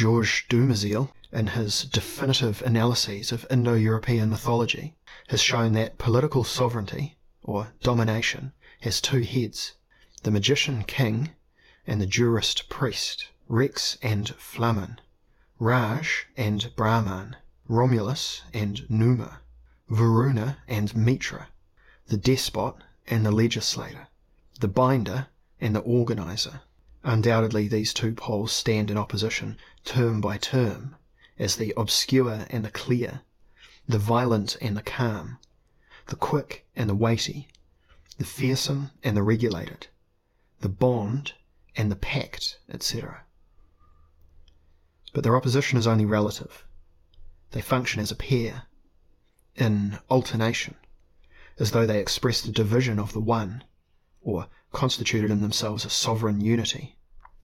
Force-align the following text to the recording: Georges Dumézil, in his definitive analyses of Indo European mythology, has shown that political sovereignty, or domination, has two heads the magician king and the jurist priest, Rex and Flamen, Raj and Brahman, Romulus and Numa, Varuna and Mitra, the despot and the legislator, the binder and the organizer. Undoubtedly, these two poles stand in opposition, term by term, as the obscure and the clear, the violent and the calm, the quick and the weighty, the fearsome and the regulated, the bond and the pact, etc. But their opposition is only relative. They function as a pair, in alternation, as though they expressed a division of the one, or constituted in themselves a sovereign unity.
Georges 0.00 0.44
Dumézil, 0.48 1.10
in 1.30 1.48
his 1.48 1.84
definitive 1.84 2.62
analyses 2.62 3.32
of 3.32 3.46
Indo 3.50 3.74
European 3.74 4.30
mythology, 4.30 4.96
has 5.28 5.42
shown 5.42 5.74
that 5.74 5.98
political 5.98 6.42
sovereignty, 6.42 7.18
or 7.42 7.74
domination, 7.82 8.54
has 8.80 8.98
two 9.02 9.20
heads 9.20 9.72
the 10.22 10.30
magician 10.30 10.84
king 10.84 11.32
and 11.86 12.00
the 12.00 12.06
jurist 12.06 12.70
priest, 12.70 13.28
Rex 13.46 13.98
and 14.00 14.28
Flamen, 14.38 15.00
Raj 15.58 16.24
and 16.34 16.74
Brahman, 16.76 17.36
Romulus 17.68 18.40
and 18.54 18.88
Numa, 18.88 19.42
Varuna 19.90 20.62
and 20.66 20.96
Mitra, 20.96 21.48
the 22.06 22.16
despot 22.16 22.76
and 23.06 23.26
the 23.26 23.30
legislator, 23.30 24.08
the 24.60 24.68
binder 24.68 25.26
and 25.60 25.76
the 25.76 25.80
organizer. 25.80 26.62
Undoubtedly, 27.02 27.66
these 27.66 27.94
two 27.94 28.12
poles 28.12 28.52
stand 28.52 28.90
in 28.90 28.98
opposition, 28.98 29.56
term 29.84 30.20
by 30.20 30.36
term, 30.36 30.96
as 31.38 31.56
the 31.56 31.72
obscure 31.76 32.46
and 32.50 32.64
the 32.64 32.70
clear, 32.70 33.22
the 33.88 33.98
violent 33.98 34.56
and 34.60 34.76
the 34.76 34.82
calm, 34.82 35.38
the 36.06 36.16
quick 36.16 36.66
and 36.76 36.90
the 36.90 36.94
weighty, 36.94 37.48
the 38.18 38.24
fearsome 38.24 38.90
and 39.02 39.16
the 39.16 39.22
regulated, 39.22 39.86
the 40.60 40.68
bond 40.68 41.32
and 41.74 41.90
the 41.90 41.96
pact, 41.96 42.58
etc. 42.68 43.24
But 45.14 45.24
their 45.24 45.36
opposition 45.36 45.78
is 45.78 45.86
only 45.86 46.04
relative. 46.04 46.64
They 47.52 47.62
function 47.62 48.00
as 48.00 48.10
a 48.10 48.16
pair, 48.16 48.64
in 49.56 49.98
alternation, 50.10 50.76
as 51.58 51.70
though 51.70 51.86
they 51.86 51.98
expressed 51.98 52.46
a 52.46 52.52
division 52.52 52.98
of 52.98 53.12
the 53.12 53.20
one, 53.20 53.64
or 54.22 54.46
constituted 54.72 55.30
in 55.30 55.40
themselves 55.40 55.84
a 55.84 55.90
sovereign 55.90 56.40
unity. 56.40 56.96